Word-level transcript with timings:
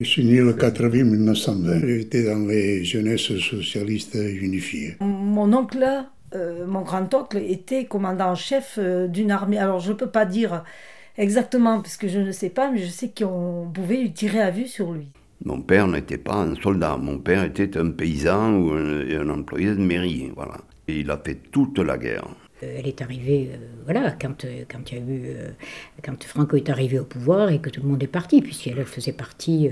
Je 0.00 0.06
suis 0.06 0.24
né 0.24 0.40
le 0.40 0.52
4 0.54 0.86
avril 0.86 1.04
1920. 1.04 1.86
J'étais 1.86 2.24
dans 2.24 2.48
les 2.48 2.82
jeunesses 2.84 3.38
socialistes 3.38 4.16
unifiées. 4.16 4.96
Mon 4.98 5.52
oncle, 5.52 5.86
euh, 6.34 6.66
mon 6.66 6.82
grand-oncle, 6.82 7.36
était 7.36 7.84
commandant 7.84 8.30
en 8.30 8.34
chef 8.34 8.74
euh, 8.78 9.06
d'une 9.06 9.30
armée. 9.30 9.56
Alors 9.56 9.78
je 9.78 9.92
ne 9.92 9.96
peux 9.96 10.10
pas 10.10 10.24
dire 10.24 10.64
exactement, 11.16 11.80
parce 11.80 11.96
que 11.96 12.08
je 12.08 12.18
ne 12.18 12.32
sais 12.32 12.50
pas, 12.50 12.72
mais 12.72 12.78
je 12.78 12.88
sais 12.88 13.12
qu'on 13.16 13.70
pouvait 13.72 13.98
lui 13.98 14.12
tirer 14.12 14.40
à 14.40 14.50
vue 14.50 14.66
sur 14.66 14.92
lui. 14.92 15.12
Mon 15.44 15.60
père 15.60 15.86
n'était 15.86 16.18
pas 16.18 16.38
un 16.38 16.56
soldat, 16.56 16.96
mon 16.96 17.18
père 17.18 17.44
était 17.44 17.78
un 17.78 17.90
paysan 17.90 18.52
ou 18.56 18.72
un, 18.72 19.08
un 19.08 19.28
employé 19.28 19.76
de 19.76 19.80
mairie, 19.80 20.32
voilà. 20.34 20.56
Et 20.88 20.98
il 20.98 21.10
a 21.12 21.22
fait 21.24 21.38
toute 21.52 21.78
la 21.78 21.98
guerre. 21.98 22.26
Euh, 22.64 22.76
elle 22.78 22.86
est 22.86 23.02
arrivée, 23.02 23.50
euh, 23.52 23.56
voilà, 23.84 24.12
quand, 24.12 24.44
euh, 24.44 24.64
quand, 24.70 24.90
y 24.92 24.96
a 24.96 24.98
eu, 24.98 25.36
quand 26.02 26.22
Franco 26.24 26.56
est 26.56 26.70
arrivé 26.70 26.98
au 26.98 27.04
pouvoir 27.04 27.50
et 27.50 27.58
que 27.58 27.70
tout 27.70 27.82
le 27.82 27.88
monde 27.88 28.02
est 28.02 28.08
parti, 28.08 28.42
puisqu'elle 28.42 28.84
faisait 28.84 29.12
partie 29.12 29.70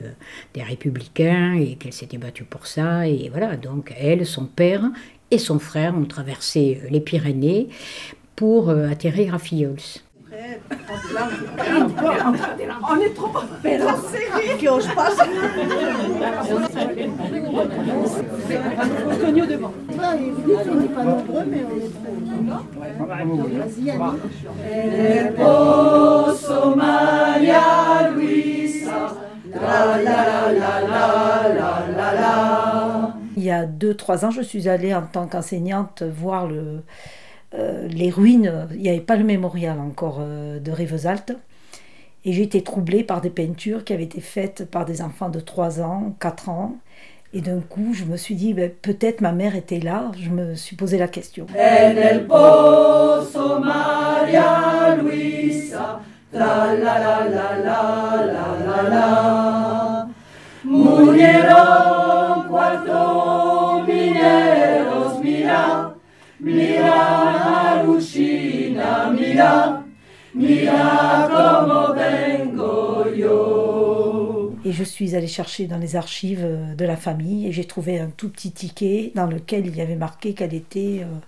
des 0.55 0.63
Républicains 0.63 1.55
et 1.55 1.77
qu'elle 1.77 1.93
s'était 1.93 2.19
battue 2.19 2.45
pour 2.45 2.67
ça. 2.67 3.07
Et 3.07 3.29
voilà, 3.31 3.57
donc 3.57 3.93
elle, 3.99 4.27
son 4.27 4.47
père 4.47 4.85
et 5.31 5.39
son 5.39 5.59
frère 5.59 5.97
ont 5.97 6.05
traversé 6.05 6.81
les 6.91 7.00
Pyrénées 7.00 7.69
pour 8.36 8.71
atterrir 8.71 9.35
à 9.35 9.39
Fillols. 9.39 9.77
On 12.90 13.00
est 13.00 13.14
trop 13.14 13.29
serré 14.11 14.57
que 14.58 14.80
je 14.80 14.94
passe. 14.94 15.18
Devant. 19.43 19.72
On 19.88 20.75
n'est 20.75 20.88
pas 20.88 21.04
nombreux, 21.04 21.44
mais 21.46 21.64
on 21.64 21.76
est 21.76 21.90
Il 33.36 33.42
y 33.44 33.50
a 33.50 33.66
2-3 33.66 34.24
ans, 34.24 34.30
je 34.30 34.42
suis 34.42 34.69
allée 34.69 34.94
en 34.94 35.02
tant 35.02 35.26
qu'enseignante 35.26 36.02
voir 36.02 36.47
le, 36.47 36.82
euh, 37.55 37.86
les 37.89 38.11
ruines, 38.11 38.69
il 38.72 38.81
n'y 38.81 38.89
avait 38.89 39.00
pas 39.00 39.17
le 39.17 39.25
mémorial 39.25 39.78
encore 39.78 40.19
euh, 40.20 40.58
de 40.58 40.70
Rivesaltes. 40.70 41.33
Et 42.25 42.33
j'ai 42.33 42.42
été 42.42 42.62
troublée 42.62 43.03
par 43.03 43.20
des 43.20 43.31
peintures 43.31 43.84
qui 43.84 43.92
avaient 43.92 44.05
été 44.05 44.20
faites 44.20 44.64
par 44.70 44.84
des 44.84 45.03
enfants 45.03 45.28
de 45.28 45.41
3 45.41 45.81
ans, 45.81 46.14
4 46.20 46.48
ans. 46.48 46.77
Et 47.34 47.41
d'un 47.41 47.61
coup, 47.61 47.94
je 47.94 48.05
me 48.05 48.17
suis 48.17 48.34
dit, 48.34 48.55
ben, 48.55 48.70
peut-être 48.70 49.22
ma 49.22 49.33
mère 49.33 49.56
était 49.56 49.81
là. 49.81 50.12
Je 50.20 50.28
me 50.28 50.55
suis 50.55 50.77
posé 50.77 50.98
la 50.98 51.09
question. 51.09 51.47
En 66.84 67.22
et 74.64 74.72
je 74.72 74.84
suis 74.84 75.17
allée 75.17 75.27
chercher 75.27 75.67
dans 75.67 75.78
les 75.78 75.97
archives 75.97 76.44
euh, 76.44 76.75
de 76.75 76.84
la 76.84 76.97
famille 76.97 77.47
et 77.47 77.53
j'ai 77.53 77.64
trouvé 77.64 77.98
un 77.98 78.11
tout 78.11 78.28
petit 78.28 78.53
ticket 78.53 79.12
dans 79.14 79.27
lequel 79.27 79.67
il 79.67 79.77
y 79.77 79.81
avait 79.81 79.97
marqué 79.97 80.34
qu'elle 80.34 80.55
était, 80.55 81.00
euh, 81.03 81.19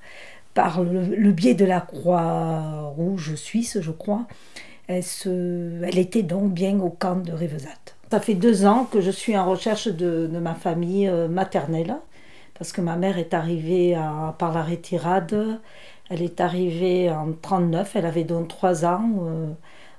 par 0.55 0.83
le, 0.83 1.33
biais 1.33 1.55
de 1.55 1.64
la 1.64 1.81
Croix-Rouge 1.81 3.34
suisse, 3.34 3.78
je 3.81 3.91
crois, 3.91 4.27
euh, 4.91 5.81
elle, 5.83 5.98
était 5.98 6.22
donc 6.22 6.53
bien 6.53 6.78
au 6.78 6.91
camp 6.91 7.16
de 7.16 7.33
Rivesat. 7.33 7.69
Ça 8.11 8.20
fait 8.20 8.34
deux 8.34 8.64
ans 8.66 8.84
que 8.84 9.00
je 9.00 9.11
suis 9.11 9.36
en 9.36 9.50
recherche 9.50 9.88
de, 9.88 10.28
ma 10.41 10.55
famille 10.55 11.11
maternelle 11.28 11.97
parce 12.56 12.70
que 12.70 12.81
ma 12.81 12.94
mère 12.94 13.19
est 13.19 13.34
arrivée 13.34 13.98
par 14.38 14.53
la 14.53 14.62
retirade 14.62 15.59
elle 16.10 16.22
est 16.22 16.41
arrivée 16.41 17.10
en 17.10 17.32
39, 17.32 17.97
elle 17.97 18.06
avait 18.06 18.25
donc 18.25 18.48
3 18.48 18.84
ans 18.84 19.10
euh, 19.22 19.53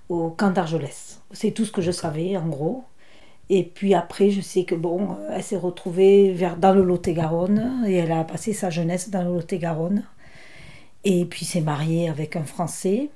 au 0.09 0.29
camp 0.29 0.51
d'Argelès. 0.51 1.21
C'est 1.31 1.51
tout 1.51 1.65
ce 1.65 1.71
que 1.71 1.81
je 1.81 1.91
savais 1.91 2.37
en 2.37 2.47
gros. 2.47 2.83
Et 3.49 3.63
puis 3.63 3.93
après, 3.93 4.31
je 4.31 4.41
sais 4.41 4.63
que 4.63 4.75
bon, 4.75 5.17
elle 5.31 5.43
s'est 5.43 5.55
retrouvée 5.55 6.31
vers, 6.33 6.57
dans 6.57 6.73
le 6.73 6.83
Lot-et-Garonne 6.83 7.83
et 7.87 7.95
elle 7.95 8.11
a 8.11 8.23
passé 8.23 8.53
sa 8.53 8.69
jeunesse 8.69 9.09
dans 9.09 9.23
le 9.23 9.33
Lot-et-Garonne. 9.33 10.03
Et 11.03 11.25
puis 11.25 11.45
s'est 11.45 11.61
mariée 11.61 12.09
avec 12.09 12.35
un 12.35 12.43
Français. 12.43 13.09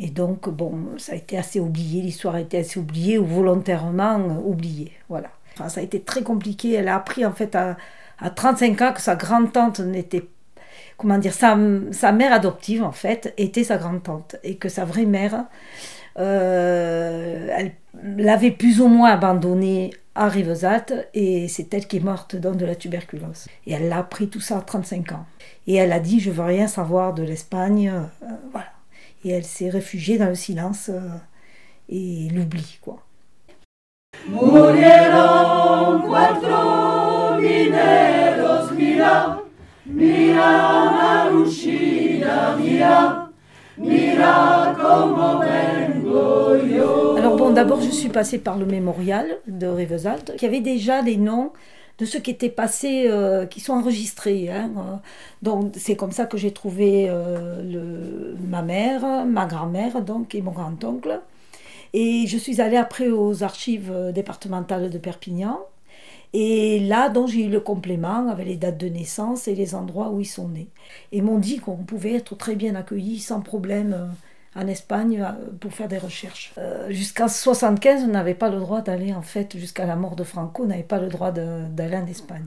Et 0.00 0.10
donc, 0.10 0.48
bon, 0.48 0.78
ça 0.96 1.12
a 1.12 1.14
été 1.16 1.38
assez 1.38 1.60
oublié, 1.60 2.02
l'histoire 2.02 2.36
a 2.36 2.40
été 2.40 2.58
assez 2.58 2.78
oubliée 2.78 3.18
ou 3.18 3.24
volontairement 3.24 4.42
oubliée. 4.44 4.92
Voilà. 5.08 5.30
Enfin, 5.54 5.68
ça 5.68 5.80
a 5.80 5.82
été 5.82 6.00
très 6.00 6.22
compliqué. 6.22 6.72
Elle 6.72 6.88
a 6.88 6.96
appris 6.96 7.24
en 7.24 7.32
fait 7.32 7.54
à, 7.54 7.76
à 8.18 8.30
35 8.30 8.82
ans 8.82 8.92
que 8.92 9.00
sa 9.00 9.16
grande-tante 9.16 9.80
n'était 9.80 10.20
pas 10.20 10.37
comment 10.98 11.16
dire, 11.16 11.32
sa, 11.32 11.54
mère 11.56 12.32
adoptive, 12.32 12.82
en 12.82 12.92
fait, 12.92 13.32
était 13.38 13.64
sa 13.64 13.78
grand-tante. 13.78 14.36
Et 14.42 14.56
que 14.56 14.68
sa 14.68 14.84
vraie 14.84 15.06
mère, 15.06 15.46
euh, 16.18 17.48
elle 17.56 17.72
l'avait 18.22 18.50
plus 18.50 18.82
ou 18.82 18.88
moins 18.88 19.10
abandonnée 19.10 19.92
à 20.14 20.28
Rivesat 20.28 20.86
et 21.14 21.46
c'est 21.46 21.72
elle 21.72 21.86
qui 21.86 21.98
est 21.98 22.04
morte 22.04 22.34
dans 22.34 22.52
de 22.52 22.66
la 22.66 22.74
tuberculose. 22.74 23.46
Et 23.66 23.72
elle 23.72 23.90
a 23.92 23.98
appris 23.98 24.28
tout 24.28 24.40
ça 24.40 24.58
à 24.58 24.60
35 24.60 25.12
ans. 25.12 25.24
Et 25.68 25.76
elle 25.76 25.92
a 25.92 26.00
dit, 26.00 26.18
je 26.18 26.32
veux 26.32 26.42
rien 26.42 26.66
savoir 26.66 27.14
de 27.14 27.22
l'Espagne. 27.22 27.88
Euh, 27.88 28.26
voilà. 28.50 28.72
Et 29.24 29.30
elle 29.30 29.44
s'est 29.44 29.70
réfugiée 29.70 30.18
dans 30.18 30.28
le 30.28 30.34
silence 30.34 30.90
euh, 30.92 30.98
et 31.88 32.28
l'oubli, 32.32 32.78
quoi. 32.82 33.04
Mira 39.98 41.30
mira, 43.76 44.76
yo. 46.64 47.16
Alors 47.16 47.36
bon, 47.36 47.50
d'abord 47.50 47.80
je 47.80 47.90
suis 47.90 48.08
passée 48.08 48.38
par 48.38 48.58
le 48.58 48.64
mémorial 48.64 49.38
de 49.48 49.66
Rivesalt, 49.66 50.36
qui 50.36 50.46
avait 50.46 50.60
déjà 50.60 51.02
les 51.02 51.16
noms 51.16 51.50
de 51.98 52.04
ceux 52.04 52.20
qui 52.20 52.30
étaient 52.30 52.48
passés, 52.48 53.06
euh, 53.08 53.46
qui 53.46 53.58
sont 53.58 53.72
enregistrés. 53.72 54.48
Hein, 54.50 54.70
euh. 54.76 54.96
Donc 55.42 55.72
c'est 55.76 55.96
comme 55.96 56.12
ça 56.12 56.26
que 56.26 56.38
j'ai 56.38 56.52
trouvé 56.52 57.06
euh, 57.08 58.34
ma 58.48 58.62
mère, 58.62 59.26
ma 59.26 59.46
grand-mère 59.46 60.00
donc 60.02 60.36
et 60.36 60.42
mon 60.42 60.52
grand-oncle. 60.52 61.20
Et 61.92 62.26
je 62.28 62.38
suis 62.38 62.60
allée 62.60 62.76
après 62.76 63.08
aux 63.08 63.42
archives 63.42 63.92
départementales 64.14 64.90
de 64.90 64.98
Perpignan. 64.98 65.58
Et 66.32 66.80
là, 66.80 67.08
donc, 67.08 67.28
j'ai 67.28 67.44
eu 67.46 67.48
le 67.48 67.60
complément 67.60 68.28
avec 68.28 68.46
les 68.46 68.56
dates 68.56 68.78
de 68.78 68.88
naissance 68.88 69.48
et 69.48 69.54
les 69.54 69.74
endroits 69.74 70.10
où 70.10 70.20
ils 70.20 70.26
sont 70.26 70.48
nés. 70.48 70.70
Et 71.12 71.22
m'ont 71.22 71.38
dit 71.38 71.58
qu'on 71.58 71.84
pouvait 71.84 72.14
être 72.14 72.36
très 72.36 72.54
bien 72.56 72.74
accueillis 72.74 73.20
sans 73.20 73.40
problème 73.40 73.92
euh, 73.94 74.06
en 74.58 74.66
Espagne 74.66 75.20
euh, 75.20 75.32
pour 75.60 75.72
faire 75.72 75.88
des 75.88 75.98
recherches. 75.98 76.52
Euh, 76.58 76.90
jusqu'en 76.90 77.28
75, 77.28 78.04
on 78.04 78.08
n'avait 78.08 78.34
pas 78.34 78.50
le 78.50 78.58
droit 78.58 78.80
d'aller, 78.80 79.14
en 79.14 79.22
fait, 79.22 79.56
jusqu'à 79.56 79.86
la 79.86 79.96
mort 79.96 80.16
de 80.16 80.24
Franco, 80.24 80.64
on 80.64 80.66
n'avait 80.66 80.82
pas 80.82 80.98
le 80.98 81.08
droit 81.08 81.30
d'aller 81.30 81.96
en 81.96 82.06
Espagne. 82.06 82.44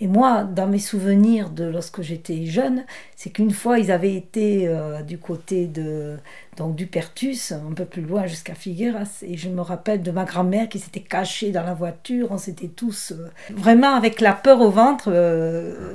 Et 0.00 0.08
moi, 0.08 0.42
dans 0.42 0.66
mes 0.66 0.80
souvenirs 0.80 1.50
de 1.50 1.64
lorsque 1.64 2.02
j'étais 2.02 2.46
jeune, 2.46 2.84
c'est 3.14 3.30
qu'une 3.30 3.52
fois, 3.52 3.78
ils 3.78 3.92
avaient 3.92 4.14
été 4.14 4.66
euh, 4.66 5.02
du 5.02 5.18
côté 5.18 5.66
de, 5.66 6.16
donc, 6.56 6.74
du 6.74 6.86
Pertus, 6.86 7.52
un 7.52 7.72
peu 7.72 7.84
plus 7.84 8.02
loin 8.02 8.26
jusqu'à 8.26 8.54
Figueras. 8.54 9.22
Et 9.22 9.36
je 9.36 9.48
me 9.48 9.60
rappelle 9.60 10.02
de 10.02 10.10
ma 10.10 10.24
grand-mère 10.24 10.68
qui 10.68 10.80
s'était 10.80 11.00
cachée 11.00 11.52
dans 11.52 11.62
la 11.62 11.74
voiture. 11.74 12.28
On 12.32 12.38
s'était 12.38 12.68
tous 12.68 13.12
vraiment 13.54 13.94
avec 13.94 14.20
la 14.20 14.32
peur 14.32 14.60
au 14.60 14.70
ventre 14.70 15.12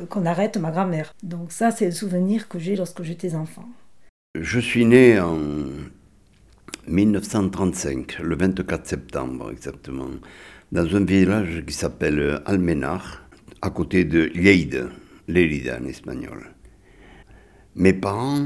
qu'on 0.09 0.25
arrête 0.25 0.55
ma 0.55 0.71
grand-mère. 0.71 1.13
Donc 1.23 1.51
ça, 1.51 1.71
c'est 1.71 1.85
le 1.85 1.91
souvenir 1.91 2.47
que 2.47 2.59
j'ai 2.59 2.77
lorsque 2.77 3.03
j'étais 3.03 3.35
enfant. 3.35 3.65
Je 4.41 4.59
suis 4.59 4.85
né 4.85 5.19
en 5.19 5.39
1935, 6.87 8.19
le 8.19 8.35
24 8.35 8.85
septembre 8.85 9.49
exactement, 9.51 10.09
dans 10.71 10.95
un 10.95 11.03
village 11.03 11.63
qui 11.65 11.73
s'appelle 11.73 12.41
Almenar, 12.45 13.27
à 13.63 13.71
côté 13.71 14.03
de 14.03 14.29
Lleida, 14.35 14.89
Lérida 15.27 15.79
en 15.81 15.85
espagnol. 15.85 16.51
Mes 17.75 17.93
parents 17.93 18.45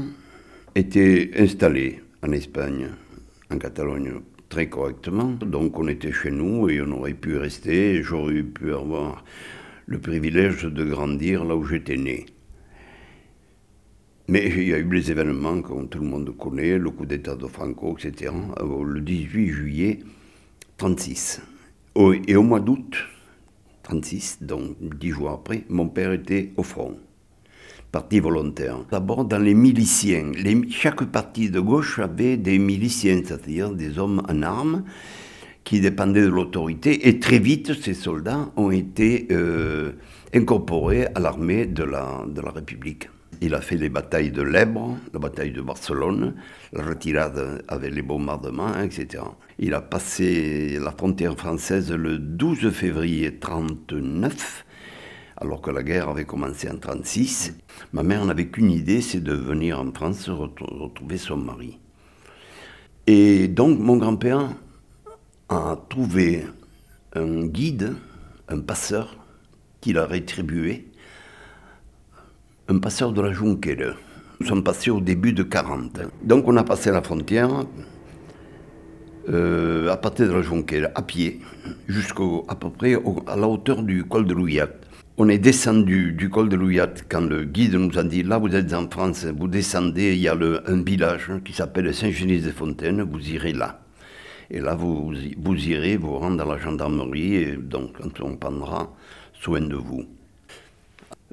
étaient 0.74 1.30
installés 1.36 2.00
en 2.22 2.32
Espagne, 2.32 2.88
en 3.50 3.58
Catalogne, 3.58 4.12
très 4.48 4.70
correctement. 4.70 5.32
Donc 5.44 5.78
on 5.78 5.88
était 5.88 6.12
chez 6.12 6.30
nous 6.30 6.70
et 6.70 6.80
on 6.80 6.90
aurait 6.92 7.12
pu 7.12 7.36
rester. 7.36 8.02
J'aurais 8.02 8.42
pu 8.42 8.72
avoir 8.72 9.24
le 9.84 9.98
privilège 9.98 10.64
de 10.64 10.84
grandir 10.84 11.44
là 11.44 11.54
où 11.54 11.64
j'étais 11.64 11.98
né. 11.98 12.24
Mais 14.28 14.46
il 14.46 14.68
y 14.68 14.72
a 14.72 14.78
eu 14.78 14.88
les 14.88 15.10
événements, 15.10 15.60
comme 15.62 15.88
tout 15.88 15.98
le 15.98 16.06
monde 16.06 16.36
connaît, 16.36 16.78
le 16.78 16.90
coup 16.90 17.06
d'État 17.06 17.34
de 17.34 17.46
Franco, 17.46 17.96
etc., 17.98 18.32
euh, 18.60 18.84
le 18.84 19.00
18 19.00 19.48
juillet 19.48 19.98
1936. 20.80 21.42
Et 22.28 22.36
au 22.36 22.42
mois 22.42 22.60
d'août 22.60 23.04
1936, 23.90 24.38
donc 24.42 24.76
dix 24.98 25.10
jours 25.10 25.30
après, 25.30 25.64
mon 25.68 25.88
père 25.88 26.12
était 26.12 26.52
au 26.56 26.62
front, 26.62 26.96
parti 27.90 28.20
volontaire. 28.20 28.78
D'abord 28.90 29.24
dans 29.24 29.38
les 29.38 29.54
miliciens. 29.54 30.32
chaque 30.70 31.04
parti 31.06 31.50
de 31.50 31.60
gauche 31.60 31.98
avait 31.98 32.36
des 32.36 32.58
miliciens, 32.58 33.20
c'est-à-dire 33.24 33.72
des 33.72 33.98
hommes 33.98 34.22
en 34.28 34.42
armes 34.42 34.84
qui 35.64 35.80
dépendait 35.80 36.22
de 36.22 36.28
l'autorité, 36.28 37.08
et 37.08 37.20
très 37.20 37.38
vite, 37.38 37.74
ces 37.80 37.94
soldats 37.94 38.50
ont 38.56 38.70
été 38.70 39.28
euh, 39.30 39.92
incorporés 40.34 41.06
à 41.14 41.20
l'armée 41.20 41.66
de 41.66 41.84
la, 41.84 42.24
de 42.26 42.40
la 42.40 42.50
République. 42.50 43.08
Il 43.44 43.56
a 43.56 43.60
fait 43.60 43.76
les 43.76 43.88
batailles 43.88 44.30
de 44.30 44.40
l'Ebre, 44.40 44.96
la 45.12 45.18
bataille 45.18 45.50
de 45.50 45.60
Barcelone, 45.60 46.36
la 46.72 46.84
retirade 46.84 47.64
avec 47.66 47.92
les 47.92 48.00
bombardements, 48.00 48.80
etc. 48.80 49.24
Il 49.58 49.74
a 49.74 49.80
passé 49.80 50.78
la 50.80 50.92
frontière 50.92 51.36
française 51.36 51.90
le 51.90 52.18
12 52.18 52.70
février 52.70 53.30
1939, 53.32 54.64
alors 55.38 55.60
que 55.60 55.72
la 55.72 55.82
guerre 55.82 56.08
avait 56.08 56.24
commencé 56.24 56.68
en 56.68 56.74
1936. 56.74 57.56
Ma 57.92 58.04
mère 58.04 58.24
n'avait 58.24 58.46
qu'une 58.46 58.70
idée, 58.70 59.00
c'est 59.00 59.24
de 59.24 59.34
venir 59.34 59.80
en 59.80 59.90
France 59.90 60.28
retrouver 60.28 61.18
son 61.18 61.38
mari. 61.38 61.80
Et 63.08 63.48
donc 63.48 63.76
mon 63.80 63.96
grand-père 63.96 64.50
a 65.48 65.76
trouvé 65.88 66.44
un 67.16 67.46
guide, 67.46 67.96
un 68.46 68.60
passeur, 68.60 69.16
qu'il 69.80 69.98
a 69.98 70.06
rétribué, 70.06 70.91
un 72.68 72.78
passeur 72.78 73.12
de 73.12 73.20
la 73.20 73.32
Junquera. 73.32 73.94
Nous 74.40 74.46
sommes 74.46 74.62
passés 74.62 74.90
au 74.90 75.00
début 75.00 75.32
de 75.32 75.42
40. 75.42 76.00
Donc 76.22 76.46
on 76.46 76.56
a 76.56 76.64
passé 76.64 76.90
la 76.90 77.02
frontière 77.02 77.64
euh, 79.28 79.90
à 79.90 79.96
partir 79.96 80.28
de 80.28 80.32
la 80.32 80.42
Junquera, 80.42 80.88
à 80.94 81.02
pied, 81.02 81.40
jusqu'à 81.88 82.22
peu 82.58 82.70
près 82.70 82.96
à 83.26 83.36
la 83.36 83.48
hauteur 83.48 83.82
du 83.82 84.04
col 84.04 84.26
de 84.26 84.34
Louillat. 84.34 84.68
On 85.18 85.28
est 85.28 85.38
descendu 85.38 86.12
du 86.12 86.30
col 86.30 86.48
de 86.48 86.56
Louillat 86.56 86.94
quand 87.08 87.20
le 87.20 87.44
guide 87.44 87.74
nous 87.74 87.98
a 87.98 88.02
dit 88.02 88.22
là 88.22 88.38
vous 88.38 88.54
êtes 88.54 88.72
en 88.72 88.88
France, 88.88 89.26
vous 89.26 89.48
descendez, 89.48 90.14
il 90.14 90.20
y 90.20 90.28
a 90.28 90.34
un 90.66 90.82
village 90.82 91.30
qui 91.44 91.52
s'appelle 91.52 91.92
Saint-Genis-des-Fontaines, 91.92 93.02
vous 93.02 93.30
irez 93.30 93.52
là. 93.52 93.80
Et 94.50 94.60
là, 94.60 94.74
vous, 94.74 95.12
vous 95.38 95.68
irez 95.68 95.96
vous 95.96 96.18
rendre 96.18 96.42
à 96.42 96.56
la 96.56 96.58
gendarmerie, 96.58 97.36
et 97.36 97.56
donc 97.56 97.96
on 98.22 98.36
prendra 98.36 98.92
soin 99.32 99.60
de 99.60 99.76
vous. 99.76 100.04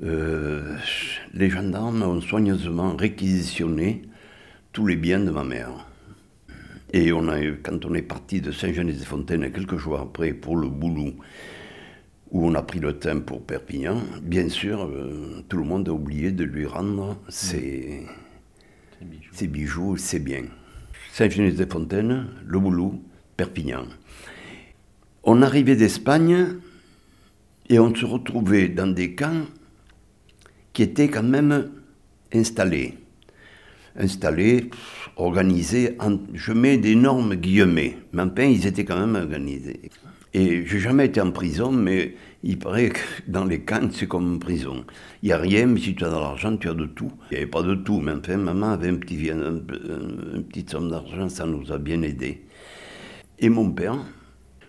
Euh, 0.04 0.78
les 1.34 1.50
gendarmes 1.50 2.04
ont 2.04 2.22
soigneusement 2.22 2.96
réquisitionné 2.96 4.04
tous 4.72 4.86
les 4.86 4.96
biens 4.96 5.19
de 5.19 5.31
ma 5.31 5.44
mère. 5.44 5.88
Et 6.94 7.12
on 7.12 7.28
a, 7.28 7.40
quand 7.62 7.86
on 7.86 7.94
est 7.94 8.01
parti 8.01 8.42
de 8.42 8.51
Saint-Genis-des-Fontaines 8.51 9.51
quelques 9.51 9.78
jours 9.78 10.00
après 10.00 10.34
pour 10.34 10.57
le 10.57 10.69
Boulou, 10.69 11.16
où 12.31 12.48
on 12.48 12.56
a 12.56 12.62
pris 12.62 12.80
le 12.80 12.98
train 12.98 13.19
pour 13.19 13.44
Perpignan, 13.44 14.01
bien 14.22 14.50
sûr, 14.50 14.86
euh, 14.86 15.44
tout 15.50 15.57
le 15.57 15.63
monde 15.63 15.90
a 15.90 15.92
oublié 15.92 16.31
de 16.31 16.44
lui 16.44 16.66
rendre 16.66 17.18
ses, 17.28 18.06
bijoux. 19.02 19.34
ses 19.34 19.48
bijoux, 19.48 19.98
ses 19.98 20.19
biens. 20.19 20.45
Saint-Genis-des-Fontaines, 21.12 22.28
le 22.45 22.60
Boulou, 22.60 23.04
Perpignan. 23.36 23.86
On 25.24 25.42
arrivait 25.42 25.75
d'Espagne 25.75 26.56
et 27.68 27.80
on 27.80 27.94
se 27.94 28.06
retrouvait 28.06 28.69
dans 28.69 28.88
des 28.88 29.16
camps 29.16 29.45
qui 30.74 30.83
étaient 30.83 31.10
quand 31.10 31.24
même 31.24 31.69
installés. 32.33 32.95
Installés, 33.95 34.69
organisés, 35.18 35.98
je 36.33 36.54
mets 36.54 36.77
d'énormes 36.77 37.36
guillemets, 37.36 37.98
mais 38.13 38.24
enfin 38.24 38.44
ils 38.44 38.66
étaient 38.66 38.86
quand 38.86 39.00
même 39.00 39.16
organisés. 39.16 39.81
Et 40.33 40.63
j'ai 40.66 40.80
jamais 40.80 41.07
été 41.07 41.19
en 41.21 41.31
prison, 41.31 41.71
mais 41.71 42.16
il 42.44 42.60
paraît 42.60 42.89
que 42.89 43.00
dans 43.27 43.45
les 43.45 43.62
camps, 43.62 43.89
c'est 43.92 44.07
comme 44.07 44.36
en 44.36 44.38
prison. 44.38 44.86
Il 45.24 45.27
n'y 45.27 45.33
a 45.33 45.38
rien, 45.38 45.66
mais 45.66 45.80
si 45.80 45.95
tu 45.95 46.04
as 46.06 46.10
de 46.10 46.13
l'argent, 46.13 46.56
tu 46.56 46.69
as 46.69 46.74
de 46.74 46.86
tout. 46.86 47.12
Il 47.31 47.33
n'y 47.33 47.38
avait 47.38 47.50
pas 47.50 47.63
de 47.63 47.75
tout, 47.75 48.00
mais 48.00 48.12
enfin, 48.12 48.38
maman 48.38 48.71
avait 48.71 48.89
une 48.89 49.00
petite 49.00 50.69
somme 50.69 50.89
d'argent, 50.89 51.30
ça 51.30 51.45
nous 51.45 51.71
a 51.71 51.77
bien 51.80 52.01
aidés. 52.04 52.44
Et 53.39 53.50
mon 53.50 53.71
père, 53.71 53.98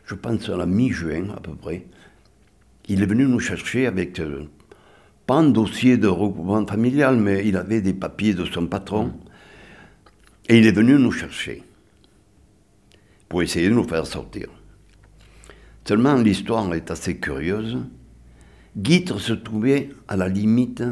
je 0.07 0.15
pense 0.15 0.49
à 0.49 0.57
la 0.57 0.67
mi-juin 0.67 1.31
à 1.37 1.41
peu 1.41 1.53
près, 1.55 1.87
il 2.89 3.03
est 3.03 3.07
venu 3.07 3.27
nous 3.27 3.41
chercher 3.41 3.87
avec, 3.87 4.19
euh, 4.19 4.45
pas 5.31 5.37
un 5.37 5.51
dossier 5.51 5.97
de 5.97 6.09
regroupement 6.09 6.67
familial, 6.67 7.17
mais 7.17 7.47
il 7.47 7.57
avait 7.57 7.81
des 7.81 7.95
papiers 7.95 8.35
de 8.35 8.45
son 8.45 8.67
patron. 8.67 9.13
Et 10.49 10.59
il 10.59 10.67
est 10.67 10.73
venu 10.73 10.95
nous 10.95 11.13
chercher 11.13 11.63
pour 13.29 13.41
essayer 13.41 13.69
de 13.69 13.75
nous 13.75 13.87
faire 13.87 14.09
sortir. 14.09 14.49
Seulement, 15.87 16.17
l'histoire 16.17 16.75
est 16.75 16.91
assez 16.91 17.19
curieuse. 17.19 17.79
Guitre 18.77 19.21
se 19.21 19.33
trouvait 19.33 19.91
à 20.09 20.17
la 20.17 20.29
limite 20.29 20.83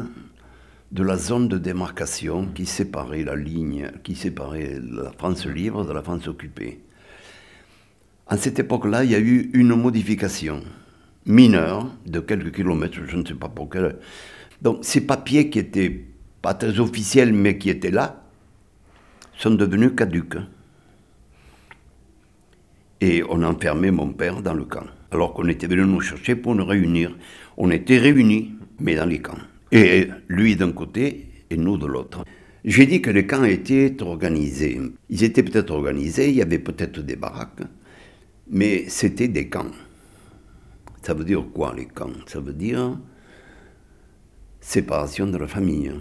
de 0.93 1.03
la 1.03 1.17
zone 1.17 1.49
de 1.49 1.57
démarcation 1.57 2.45
qui 2.45 2.65
séparait 2.65 3.25
la 3.25 3.35
ligne, 3.35 3.91
qui 4.05 4.15
séparait 4.15 4.79
la 4.81 5.11
France 5.11 5.47
libre 5.47 5.85
de 5.85 5.91
la 5.91 6.01
France 6.01 6.29
occupée. 6.29 6.79
À 8.25 8.37
cette 8.37 8.59
époque-là, 8.59 9.03
il 9.03 9.11
y 9.11 9.15
a 9.15 9.19
eu 9.19 9.51
une 9.53 9.75
modification 9.75 10.63
mineure 11.25 11.87
de 12.05 12.19
quelques 12.19 12.55
kilomètres, 12.55 12.99
je 13.07 13.15
ne 13.15 13.25
sais 13.25 13.33
pas 13.33 13.49
pour 13.49 13.69
quelle. 13.69 13.97
Donc 14.61 14.79
ces 14.81 15.01
papiers 15.01 15.49
qui 15.49 15.59
étaient 15.59 16.05
pas 16.41 16.53
très 16.53 16.79
officiels 16.79 17.33
mais 17.33 17.57
qui 17.57 17.69
étaient 17.69 17.91
là 17.91 18.23
sont 19.37 19.51
devenus 19.51 19.91
caducs. 19.95 20.37
Et 23.01 23.23
on 23.29 23.41
a 23.41 23.47
enfermé 23.47 23.91
mon 23.91 24.11
père 24.11 24.41
dans 24.41 24.53
le 24.53 24.65
camp, 24.65 24.85
alors 25.11 25.33
qu'on 25.33 25.47
était 25.47 25.67
venu 25.67 25.85
nous 25.85 26.01
chercher 26.01 26.35
pour 26.35 26.53
nous 26.55 26.65
réunir. 26.65 27.15
On 27.55 27.71
était 27.71 27.97
réunis, 27.97 28.51
mais 28.79 28.95
dans 28.95 29.05
les 29.05 29.19
camps. 29.19 29.37
Et 29.71 30.09
lui 30.27 30.57
d'un 30.57 30.73
côté 30.73 31.27
et 31.49 31.55
nous 31.55 31.77
de 31.77 31.85
l'autre. 31.85 32.25
J'ai 32.65 32.85
dit 32.85 33.01
que 33.01 33.09
les 33.09 33.25
camps 33.25 33.45
étaient 33.45 33.95
organisés. 34.01 34.81
Ils 35.09 35.23
étaient 35.23 35.43
peut-être 35.43 35.71
organisés, 35.71 36.29
il 36.29 36.35
y 36.35 36.41
avait 36.41 36.59
peut-être 36.59 36.99
des 36.99 37.15
baraques, 37.15 37.61
mais 38.49 38.85
c'était 38.89 39.29
des 39.29 39.47
camps. 39.47 39.71
Ça 41.01 41.13
veut 41.13 41.23
dire 41.23 41.45
quoi 41.53 41.73
les 41.75 41.85
camps? 41.85 42.11
Ça 42.27 42.39
veut 42.39 42.53
dire 42.53 42.97
séparation 44.59 45.27
de 45.27 45.37
la 45.37 45.47
famille. 45.47 45.93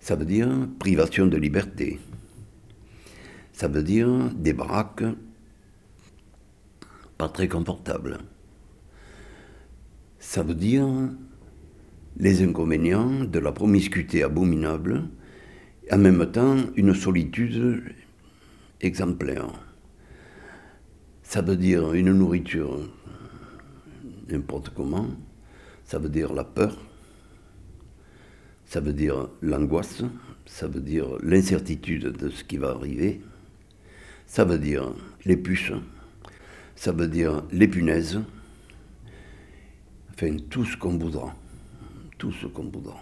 Ça 0.00 0.16
veut 0.16 0.24
dire 0.24 0.48
privation 0.78 1.26
de 1.26 1.36
liberté. 1.36 1.98
Ça 3.52 3.68
veut 3.68 3.82
dire 3.82 4.30
des 4.34 4.52
baraques 4.52 5.04
pas 7.18 7.28
très 7.28 7.48
confortables. 7.48 8.18
Ça 10.20 10.44
veut 10.44 10.54
dire 10.54 10.86
les 12.16 12.42
inconvénients 12.42 13.24
de 13.24 13.38
la 13.38 13.52
promiscuité 13.52 14.22
abominable, 14.22 15.04
et 15.86 15.94
en 15.94 15.98
même 15.98 16.30
temps 16.30 16.56
une 16.76 16.94
solitude 16.94 17.82
exemplaire. 18.80 19.48
Ça 21.22 21.42
veut 21.42 21.56
dire 21.56 21.92
une 21.92 22.12
nourriture 22.12 22.88
n'importe 24.28 24.70
comment. 24.70 25.08
Ça 25.84 25.98
veut 25.98 26.08
dire 26.08 26.32
la 26.32 26.44
peur. 26.44 26.76
Ça 28.66 28.80
veut 28.80 28.92
dire 28.92 29.28
l'angoisse. 29.40 30.02
Ça 30.46 30.66
veut 30.66 30.80
dire 30.80 31.06
l'incertitude 31.22 32.16
de 32.16 32.28
ce 32.28 32.44
qui 32.44 32.56
va 32.56 32.70
arriver. 32.70 33.20
Ça 34.26 34.44
veut 34.44 34.58
dire 34.58 34.92
les 35.24 35.36
puces. 35.36 35.72
Ça 36.76 36.92
veut 36.92 37.08
dire 37.08 37.42
les 37.50 37.68
punaises. 37.68 38.20
Enfin, 40.12 40.36
tout 40.50 40.64
ce 40.64 40.76
qu'on 40.76 40.98
voudra. 40.98 41.34
Tout 42.18 42.32
ce 42.32 42.46
qu'on 42.46 42.64
voudra. 42.64 43.00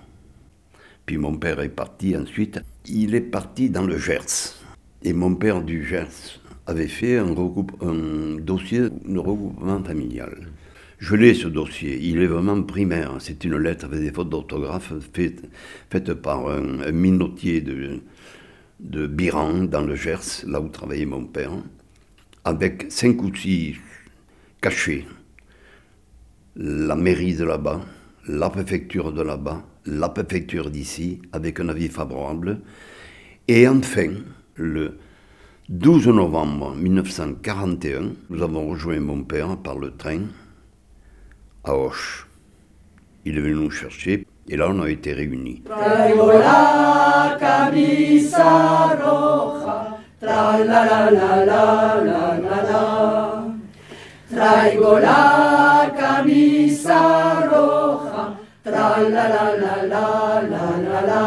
Puis 1.07 1.19
mon 1.19 1.37
père 1.37 1.61
est 1.61 1.69
parti 1.69 2.17
ensuite. 2.17 2.61
Il 2.87 3.15
est 3.15 3.21
parti 3.21 3.71
dans 3.71 3.87
le 3.87 3.99
Gers. 3.99 4.55
Et 5.03 5.13
mon 5.13 5.35
père 5.35 5.63
du 5.63 5.85
Gers 5.85 6.41
avait 6.67 6.89
fait 6.89 7.19
un, 7.19 7.35
un 7.81 8.37
dossier 8.41 8.91
de 8.91 9.19
regroupement 9.19 9.83
familial. 9.83 10.49
Je 10.99 11.15
l'ai 11.15 11.35
ce 11.35 11.47
dossier, 11.47 11.99
il 12.01 12.23
est 12.23 12.27
vraiment 12.27 12.63
primaire. 12.63 13.17
C'est 13.19 13.45
une 13.45 13.59
lettre 13.59 13.85
avec 13.85 14.01
des 14.01 14.13
fautes 14.13 14.31
d'orthographe 14.31 14.95
faite, 15.13 16.15
par 16.15 16.49
un, 16.49 16.91
minotier 16.91 17.61
de, 17.61 18.01
de 18.81 19.07
Biran 19.07 19.65
dans 19.65 19.83
le 19.83 19.95
Gers, 19.95 20.47
là 20.47 20.59
où 20.59 20.69
travaillait 20.69 21.05
mon 21.05 21.25
père, 21.25 21.53
avec 22.45 22.87
cinq 22.89 23.23
outils 23.23 23.77
cachés. 24.63 25.07
La 26.57 26.97
mairie 26.97 27.35
de 27.35 27.45
là-bas, 27.45 27.83
la 28.27 28.49
préfecture 28.49 29.13
de 29.13 29.21
là-bas, 29.21 29.67
la 29.85 30.09
préfecture 30.09 30.71
d'ici, 30.71 31.21
avec 31.33 31.61
un 31.61 31.69
avis 31.69 31.89
favorable. 31.89 32.63
Et 33.49 33.69
enfin, 33.69 34.15
le 34.55 34.97
12 35.69 36.09
novembre 36.09 36.75
1941, 36.75 38.13
nous 38.31 38.43
avons 38.43 38.71
rejoint 38.71 39.01
mon 39.01 39.23
père 39.25 39.59
par 39.59 39.79
le 39.79 39.91
train 39.91 40.23
à 41.67 41.75
Il 43.25 43.39
est 43.39 43.41
venu 43.41 43.55
nous 43.55 43.71
chercher 43.71 44.25
et 44.49 44.57
là 44.57 44.69
on 44.71 44.83
a 44.83 44.89
été 44.89 45.13
réunis. 45.13 45.65
La 45.69 45.77
tra 58.65 58.99
la 59.01 59.29
la 59.29 59.45
la 59.63 59.77
la 59.87 60.07
la 60.43 60.65
la 60.83 61.01
la. 61.03 61.27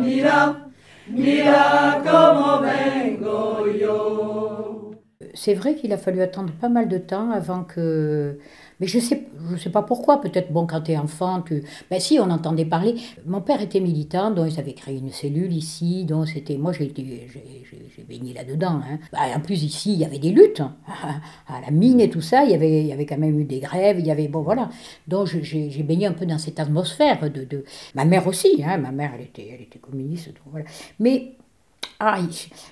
Mira 0.00 0.61
como 2.02 2.60
vengo 2.60 3.01
yo. 3.01 3.01
C'est 5.34 5.54
vrai 5.54 5.74
qu'il 5.74 5.92
a 5.92 5.98
fallu 5.98 6.20
attendre 6.20 6.52
pas 6.52 6.68
mal 6.68 6.88
de 6.88 6.98
temps 6.98 7.30
avant 7.30 7.64
que 7.64 8.38
mais 8.82 8.88
je 8.88 8.98
sais, 8.98 9.28
je 9.52 9.56
sais 9.56 9.70
pas 9.70 9.82
pourquoi. 9.82 10.20
Peut-être, 10.20 10.50
bon, 10.50 10.66
quand 10.66 10.80
tu 10.80 10.90
es 10.90 10.98
enfant, 10.98 11.40
tu... 11.40 11.62
Ben 11.88 12.00
si, 12.00 12.18
on 12.18 12.28
entendait 12.30 12.64
parler. 12.64 12.96
Mon 13.26 13.40
père 13.40 13.62
était 13.62 13.78
militant, 13.78 14.32
donc 14.32 14.52
ils 14.52 14.58
avaient 14.58 14.72
créé 14.72 14.98
une 14.98 15.12
cellule 15.12 15.52
ici. 15.52 16.04
Donc 16.04 16.26
c'était... 16.26 16.56
Moi, 16.56 16.72
j'ai, 16.72 16.92
j'ai, 16.96 18.02
baigné 18.02 18.34
là-dedans. 18.34 18.80
Hein. 18.82 18.98
Ben, 19.12 19.36
en 19.36 19.38
plus, 19.38 19.62
ici, 19.62 19.92
il 19.92 20.00
y 20.00 20.04
avait 20.04 20.18
des 20.18 20.32
luttes. 20.32 20.62
Hein. 20.62 20.74
À 21.46 21.60
la 21.60 21.70
mine 21.70 22.00
et 22.00 22.10
tout 22.10 22.20
ça, 22.20 22.42
il 22.42 22.50
y 22.50 22.54
avait, 22.54 22.82
y 22.82 22.92
avait 22.92 23.06
quand 23.06 23.18
même 23.18 23.38
eu 23.38 23.44
des 23.44 23.60
grèves. 23.60 24.00
Il 24.00 24.06
y 24.06 24.10
avait... 24.10 24.26
Bon, 24.26 24.42
voilà. 24.42 24.68
Donc 25.06 25.28
j'ai, 25.28 25.82
baigné 25.84 26.06
un 26.08 26.12
peu 26.12 26.26
dans 26.26 26.38
cette 26.38 26.58
atmosphère. 26.58 27.20
De, 27.30 27.44
de... 27.44 27.64
Ma 27.94 28.04
mère 28.04 28.26
aussi, 28.26 28.64
hein. 28.66 28.78
Ma 28.78 28.90
mère, 28.90 29.12
elle 29.14 29.26
était, 29.26 29.48
elle 29.54 29.62
était 29.62 29.78
communiste. 29.78 30.26
Donc, 30.26 30.42
voilà. 30.50 30.66
Mais... 30.98 31.36
Ah, 32.00 32.18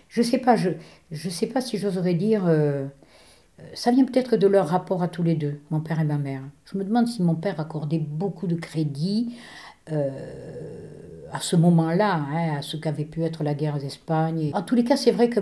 je 0.08 0.20
ne 0.22 0.26
sais 0.26 0.38
pas, 0.38 0.56
je 0.56 0.70
ne 1.12 1.30
sais 1.30 1.46
pas 1.46 1.60
si 1.60 1.78
j'oserais 1.78 2.14
dire... 2.14 2.44
Euh, 2.46 2.86
ça 3.74 3.90
vient 3.90 4.04
peut-être 4.04 4.36
de 4.36 4.46
leur 4.46 4.68
rapport 4.68 5.02
à 5.02 5.08
tous 5.08 5.22
les 5.22 5.34
deux, 5.34 5.60
mon 5.70 5.80
père 5.80 6.00
et 6.00 6.04
ma 6.04 6.18
mère. 6.18 6.42
Je 6.64 6.78
me 6.78 6.84
demande 6.84 7.06
si 7.08 7.22
mon 7.22 7.34
père 7.34 7.60
accordait 7.60 7.98
beaucoup 7.98 8.46
de 8.46 8.54
crédit 8.54 9.34
euh, 9.92 10.08
à 11.32 11.40
ce 11.40 11.56
moment-là, 11.56 12.24
hein, 12.32 12.56
à 12.58 12.62
ce 12.62 12.76
qu'avait 12.76 13.04
pu 13.04 13.22
être 13.22 13.44
la 13.44 13.54
guerre 13.54 13.78
d'Espagne. 13.78 14.50
En 14.54 14.62
tous 14.62 14.74
les 14.74 14.84
cas, 14.84 14.96
c'est 14.96 15.10
vrai 15.10 15.28
que 15.28 15.40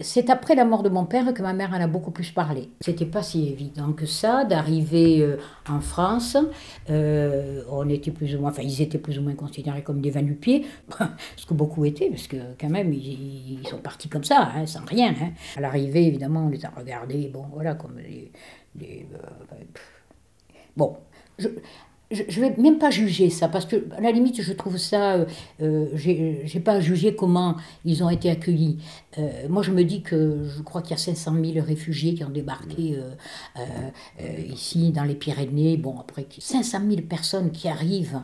c'est 0.00 0.30
après 0.30 0.54
la 0.54 0.64
mort 0.64 0.82
de 0.82 0.88
mon 0.88 1.04
père 1.04 1.32
que 1.32 1.42
ma 1.42 1.52
mère 1.52 1.70
en 1.72 1.80
a 1.80 1.86
beaucoup 1.86 2.10
plus 2.10 2.30
parlé. 2.32 2.68
C'était 2.80 3.06
pas 3.06 3.22
si 3.22 3.48
évident 3.48 3.92
que 3.92 4.06
ça 4.06 4.44
d'arriver 4.44 5.20
euh, 5.20 5.36
en 5.68 5.80
France. 5.80 6.36
Euh, 6.90 7.62
on 7.70 7.88
était 7.88 8.10
plus 8.10 8.34
ou 8.34 8.40
moins, 8.40 8.50
enfin, 8.50 8.62
ils 8.62 8.82
étaient 8.82 8.98
plus 8.98 9.18
ou 9.18 9.22
moins 9.22 9.34
considérés 9.34 9.82
comme 9.82 10.00
des 10.00 10.10
vanupiers, 10.10 10.66
ce 11.36 11.46
que 11.46 11.54
beaucoup 11.54 11.84
étaient, 11.84 12.10
parce 12.10 12.26
que 12.26 12.36
quand 12.60 12.70
même, 12.70 12.92
ils, 12.92 13.66
sont 13.68 13.78
partis 13.78 14.08
comme 14.08 14.24
ça, 14.24 14.50
hein, 14.54 14.66
sans 14.66 14.84
rien. 14.84 15.14
Hein. 15.20 15.30
À 15.56 15.60
l'arrivée, 15.60 16.06
évidemment, 16.06 16.46
on 16.46 16.48
les 16.48 16.64
a 16.64 16.70
regardés, 16.70 17.28
bon, 17.32 17.46
voilà, 17.52 17.74
comme 17.74 17.96
des. 18.74 19.06
Euh, 19.12 19.56
bon, 20.76 20.96
je, 21.38 21.48
je 22.14 22.40
ne 22.40 22.46
vais 22.46 22.56
même 22.56 22.78
pas 22.78 22.90
juger 22.90 23.30
ça, 23.30 23.48
parce 23.48 23.66
que 23.66 23.84
à 23.96 24.00
la 24.00 24.10
limite, 24.12 24.40
je 24.40 24.52
trouve 24.52 24.76
ça, 24.76 25.14
euh, 25.14 25.24
euh 25.60 25.86
j'ai 25.94 26.60
pas 26.60 26.72
à 26.72 26.80
juger 26.80 27.14
comment 27.14 27.56
ils 27.84 28.02
ont 28.02 28.10
été 28.10 28.30
accueillis. 28.30 28.78
Euh, 29.18 29.48
moi, 29.48 29.62
je 29.62 29.70
me 29.70 29.84
dis 29.84 30.02
que 30.02 30.44
je 30.44 30.62
crois 30.62 30.82
qu'il 30.82 30.92
y 30.92 30.94
a 30.94 30.98
500 30.98 31.34
000 31.34 31.64
réfugiés 31.64 32.14
qui 32.14 32.24
ont 32.24 32.30
débarqué 32.30 32.98
euh, 33.58 33.62
ici 34.48 34.90
dans 34.92 35.04
les 35.04 35.14
Pyrénées. 35.14 35.76
Bon, 35.76 35.98
après, 35.98 36.26
500 36.38 36.78
000 36.88 37.02
personnes 37.02 37.50
qui 37.50 37.68
arrivent 37.68 38.20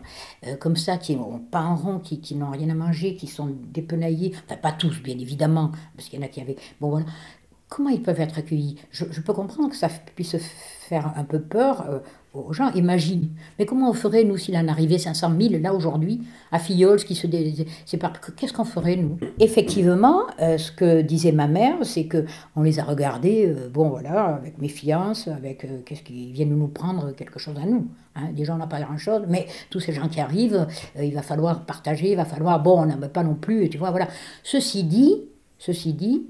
comme 0.59 0.77
ça, 0.77 0.97
qui 0.97 1.17
n'ont 1.17 1.39
pas 1.39 1.63
en 1.63 1.77
rond, 1.77 1.99
qui, 1.99 2.21
qui 2.21 2.35
n'ont 2.35 2.51
rien 2.51 2.71
à 2.71 2.75
manger, 2.75 3.15
qui 3.15 3.27
sont 3.27 3.51
dépenaillés. 3.73 4.33
Enfin, 4.47 4.57
pas 4.57 4.73
tous, 4.73 5.03
bien 5.03 5.19
évidemment, 5.19 5.71
parce 5.97 6.09
qu'il 6.09 6.19
y 6.19 6.23
en 6.23 6.27
a 6.27 6.29
qui 6.29 6.41
avaient. 6.41 6.57
Bon, 6.81 6.91
voilà. 6.91 7.07
Comment 7.69 7.91
ils 7.91 8.03
peuvent 8.03 8.21
être 8.21 8.39
accueillis? 8.39 8.79
Je, 8.91 9.05
je, 9.13 9.21
peux 9.21 9.33
comprendre 9.33 9.71
que 9.71 9.77
ça 9.77 9.89
puisse 9.89 10.37
faire 10.89 11.13
un 11.17 11.23
peu 11.23 11.41
peur 11.41 12.03
aux 12.33 12.53
gens. 12.53 12.71
Imagine. 12.73 13.29
Mais 13.59 13.67
comment 13.67 13.91
on 13.91 13.93
ferait, 13.93 14.25
nous, 14.25 14.37
s'il 14.37 14.57
en 14.57 14.69
arrivait 14.69 14.99
500 14.99 15.33
000, 15.39 15.63
là, 15.63 15.75
aujourd'hui, 15.75 16.23
à 16.53 16.59
Filleul, 16.59 17.03
qui 17.03 17.15
se 17.15 17.27
sépare 17.85 18.13
Qu'est-ce 18.37 18.53
qu'on 18.53 18.65
ferait, 18.65 18.97
nous? 18.97 19.19
Effectivement, 19.39 20.23
euh, 20.41 20.59
ce 20.59 20.71
que 20.71 21.03
disait 21.03 21.33
ma 21.33 21.49
mère, 21.49 21.77
c'est 21.83 22.05
que 22.05 22.25
on 22.57 22.63
les 22.63 22.79
a 22.79 22.85
regardés, 22.85 23.47
euh, 23.47 23.69
bon, 23.69 23.89
voilà, 23.89 24.37
avec 24.37 24.59
méfiance, 24.59 25.29
avec 25.29 25.65
euh, 25.65 25.81
qu'est-ce 25.85 26.03
qu'ils 26.03 26.33
viennent 26.33 26.57
nous 26.57 26.69
prendre 26.69 27.13
quelque 27.13 27.39
chose 27.39 27.57
à 27.61 27.67
nous. 27.67 27.89
Hein. 28.15 28.29
Déjà, 28.35 28.55
on 28.55 28.59
n'a 28.59 28.67
pas 28.67 28.81
grand-chose, 28.81 29.23
mais 29.29 29.47
tous 29.71 29.81
ces 29.81 29.93
gens 29.93 30.09
qui 30.09 30.21
arrivent, 30.21 30.67
il 31.01 31.15
va 31.15 31.23
falloir 31.23 31.65
partager, 31.65 32.13
il 32.13 32.17
va 32.17 32.25
falloir, 32.25 32.63
bon, 32.63 32.83
on 32.83 32.87
n'en 32.87 32.99
veut 32.99 33.09
pas 33.09 33.25
non 33.25 33.35
plus, 33.35 33.69
tu 33.69 33.79
vois, 33.79 33.91
voilà. 33.91 34.09
Ceci 34.43 34.85
dit, 34.85 35.17
ceci 35.59 35.93
dit, 35.93 36.27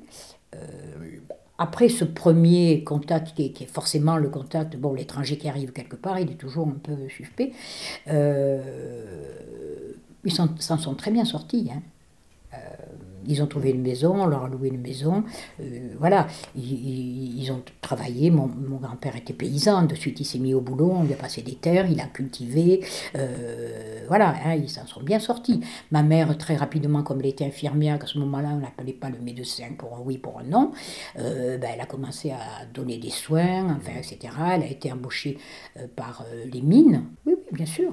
après 1.61 1.91
ce 1.91 2.07
premier 2.07 2.83
contact, 2.85 3.35
qui 3.35 3.43
est, 3.45 3.67
forcément 3.67 4.17
le 4.17 4.31
contact, 4.31 4.77
bon, 4.77 4.95
l'étranger 4.95 5.37
qui 5.37 5.47
arrive 5.47 5.73
quelque 5.73 5.95
part, 5.95 6.19
il 6.19 6.31
est 6.31 6.37
toujours 6.37 6.67
un 6.67 6.79
peu 6.83 6.97
suspect, 7.11 7.53
euh, 8.09 9.93
ils 10.25 10.33
s'en 10.33 10.79
sont 10.79 10.95
très 10.95 11.11
bien 11.11 11.27
sortis. 11.27 11.71
Hein. 11.71 11.83
Euh, 12.55 12.57
ils 13.27 13.43
ont 13.43 13.47
trouvé 13.47 13.71
une 13.71 13.83
maison, 13.83 14.23
on 14.23 14.27
leur 14.27 14.45
a 14.45 14.49
loué 14.49 14.69
une 14.69 14.81
maison. 14.81 15.25
Euh, 15.61 15.95
voilà, 15.99 16.27
ils, 16.57 17.51
ont 17.53 17.63
travaillé. 17.81 18.31
Mon, 18.31 18.47
grand-père 18.47 19.17
était 19.17 19.33
paysan, 19.33 19.85
de 19.85 19.95
suite 19.95 20.21
il 20.21 20.25
s'est 20.25 20.39
mis 20.39 20.55
au 20.55 20.61
boulot, 20.61 20.91
on 20.91 21.05
lui 21.05 21.13
a 21.13 21.17
passé 21.17 21.43
des 21.43 21.55
terres, 21.55 21.91
il 21.91 22.01
a 22.01 22.07
cultivé. 22.07 22.85
Euh, 23.17 24.05
voilà, 24.09 24.35
hein, 24.45 24.55
ils 24.55 24.71
s'en 24.71 24.87
sont 24.87 25.03
bien 25.03 25.19
sortis. 25.19 25.61
Ma 25.91 26.03
mère, 26.03 26.37
très 26.39 26.57
rapidement, 26.57 27.03
comme 27.03 27.21
elle 27.21 27.27
était 27.27 27.45
infirmière, 27.45 27.99
à 28.03 28.07
ce 28.07 28.19
moment-là, 28.19 28.51
on 28.53 28.61
n'appelait 28.61 28.93
pas 28.93 29.11
le 29.11 29.19
médecin 29.19 29.69
pour 29.77 29.97
un 29.97 30.01
oui, 30.01 30.19
pour 30.19 30.39
un 30.39 30.45
non, 30.45 30.73
euh, 31.19 31.59
ben, 31.59 31.71
elle 31.75 31.81
a 31.81 31.87
commencé 31.87 32.31
à 32.31 32.65
donner 32.73 32.99
des 32.99 33.11
soins, 33.11 33.77
enfin, 33.77 33.93
etc. 33.99 34.35
Elle 34.53 34.63
a 34.63 34.67
été 34.67 34.91
embauchée 34.93 35.39
par 35.97 36.25
les 36.53 36.61
mines. 36.61 37.05
Oui, 37.27 37.35
oui, 37.37 37.45
bien 37.53 37.67
sûr 37.67 37.93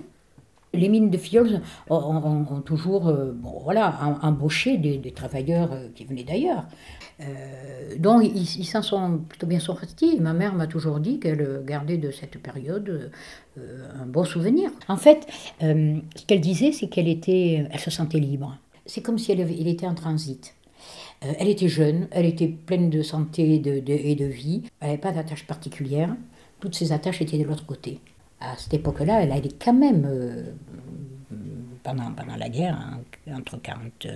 les 0.77 0.89
mines 0.89 1.09
de 1.09 1.17
Filleul 1.17 1.61
ont, 1.89 2.61
toujours 2.61 3.07
euh, 3.07 3.31
bon, 3.33 3.59
voilà, 3.63 4.17
embauché 4.21 4.77
des, 4.77 5.11
travailleurs 5.11 5.71
euh, 5.73 5.87
qui 5.93 6.05
venaient 6.05 6.23
d'ailleurs. 6.23 6.65
Euh, 7.19 7.97
donc 7.97 8.23
ils 8.23 8.65
s'en 8.65 8.81
sont 8.81 9.19
plutôt 9.27 9.47
bien 9.47 9.59
sortis. 9.59 10.19
Ma 10.19 10.33
mère 10.33 10.53
m'a 10.53 10.67
toujours 10.67 10.99
dit 10.99 11.19
qu'elle 11.19 11.63
gardait 11.65 11.97
de 11.97 12.11
cette 12.11 12.37
période 12.41 13.11
un 13.57 14.05
bon 14.05 14.23
souvenir. 14.23 14.69
En 14.87 14.97
fait, 14.97 15.25
ce 15.59 16.25
qu'elle 16.27 16.41
disait, 16.41 16.71
c'est 16.71 16.87
qu'elle 16.87 17.07
était, 17.07 17.65
elle 17.71 17.79
se 17.79 17.89
sentait 17.89 18.19
libre. 18.19 18.55
C'est 18.85 19.01
comme 19.01 19.17
si 19.17 19.31
elle, 19.31 19.39
elle 19.39 19.67
était 19.67 19.87
en 19.87 19.95
transit. 19.95 20.53
elle 21.21 21.47
était 21.47 21.67
jeune, 21.67 22.07
elle 22.11 22.27
était 22.27 22.47
pleine 22.47 22.91
de 22.91 23.01
santé 23.01 23.55
et 23.55 23.59
de, 23.59 23.81
et 23.87 24.15
de 24.15 24.25
vie. 24.25 24.61
Elle 24.79 24.89
n'avait 24.89 25.01
pas 25.01 25.11
d'attache 25.11 25.47
particulière. 25.47 26.15
Toutes 26.59 26.75
ses 26.75 26.91
attaches 26.91 27.19
étaient 27.21 27.39
de 27.39 27.45
l'autre 27.45 27.65
côté 27.65 27.99
à 28.39 28.55
cette 28.57 28.73
époque-là, 28.73 29.23
elle 29.23 29.31
a 29.31 29.37
été 29.37 29.49
quand 29.63 29.73
même, 29.73 30.05
euh, 30.05 30.43
pendant, 31.83 32.11
pendant 32.11 32.35
la 32.35 32.49
guerre, 32.49 32.75
hein, 32.75 32.99
entre 33.35 33.57
40, 33.57 34.07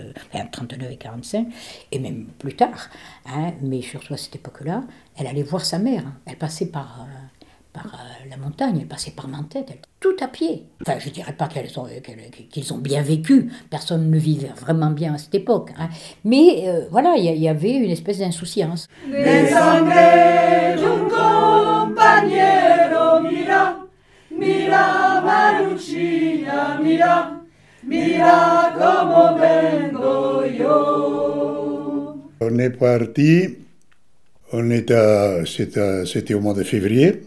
39 0.52 0.80
euh, 0.82 0.92
et 0.92 0.98
45, 0.98 1.48
et 1.92 2.00
même 2.00 2.26
plus 2.38 2.56
tard, 2.56 2.90
hein, 3.26 3.52
mais 3.62 3.82
surtout 3.82 4.14
à 4.14 4.18
cette 4.18 4.36
époque-là, 4.36 4.84
elle 5.18 5.28
allait 5.28 5.44
voir 5.44 5.66
sa 5.66 5.80
mère. 5.80 6.04
Elle 6.26 6.38
passait 6.38 6.68
par, 6.68 7.02
euh, 7.02 7.06
par 7.74 8.00
la 8.30 8.38
montagne, 8.38 8.80
elle 8.82 8.88
passait 8.88 9.12
par 9.12 9.28
Nantes, 9.28 9.58
tout 10.00 10.16
à 10.20 10.28
pied. 10.28 10.66
Enfin, 10.82 11.00
je 11.00 11.10
ne 11.10 11.14
dirais 11.14 11.34
pas 11.34 11.48
qu'ils 11.48 11.80
ont, 11.80 11.88
qu'ils 12.50 12.74
ont 12.74 12.78
bien 12.78 13.02
vécu, 13.02 13.52
personne 13.70 14.12
ne 14.12 14.20
vivait 14.20 14.52
vraiment 14.60 14.92
bien 14.92 15.16
à 15.16 15.18
cette 15.18 15.36
époque. 15.36 15.72
Hein. 15.80 15.90
Mais 16.26 16.66
voilà, 16.92 17.16
il 17.18 17.24
y, 17.24 17.48
avait 17.48 17.76
une 17.76 17.92
espèce 17.92 18.20
d'insouciance. 18.20 18.88
Mira 24.42 25.22
Marucina, 25.22 26.80
mira, 26.82 27.46
mira 27.84 28.74
como 28.74 29.38
vengo 29.38 30.44
yo. 30.46 32.32
On 32.40 32.58
est 32.58 32.72
parti, 32.72 33.56
on 34.52 34.72
était, 34.72 35.46
c'était, 35.46 36.34
au 36.34 36.40
mois 36.40 36.56
de 36.56 36.64
février, 36.64 37.22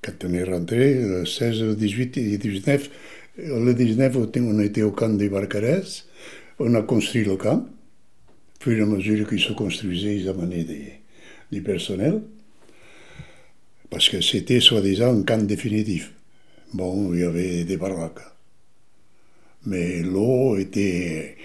quand 0.00 0.12
on 0.24 0.32
est 0.32 0.44
rentré, 0.44 0.94
le 0.94 1.26
16, 1.26 1.60
le 1.62 1.74
18 1.74 2.18
et 2.18 2.30
le 2.30 2.38
19. 2.38 2.90
Le 3.38 3.74
19, 3.74 4.16
on 4.36 4.60
était 4.60 4.82
au 4.82 4.92
camp 4.92 5.08
des 5.08 5.28
Barcarès, 5.28 6.06
on 6.60 6.72
a 6.76 6.82
construit 6.82 7.24
le 7.24 7.34
camp. 7.34 7.66
Puis, 8.60 8.80
à 8.80 8.86
mesure 8.86 9.28
qu'il 9.28 9.40
se 9.40 9.52
construisait, 9.54 10.18
ils 10.18 10.28
amenaient 10.28 11.00
du 11.50 11.62
personnel, 11.62 12.22
parce 13.90 14.08
que 14.08 14.20
c'était 14.20 14.60
soi-disant 14.60 15.18
un 15.18 15.24
camp 15.24 15.44
définitif. 15.44 16.12
Bon, 16.74 17.14
il 17.14 17.20
y 17.20 17.22
avait 17.22 17.62
des 17.62 17.76
baraques. 17.76 18.18
Mais 19.66 20.02
l'eau 20.02 20.56
était. 20.56 21.36